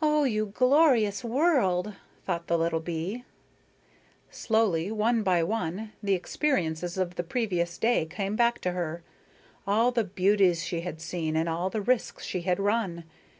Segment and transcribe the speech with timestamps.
[0.00, 1.94] "Oh, you glorious world,"
[2.24, 3.24] thought the little bee.
[4.30, 9.02] Slowly, one by one, the experiences of the previous day came back to her
[9.66, 13.02] all the beauties she had seen and all the risks she had run.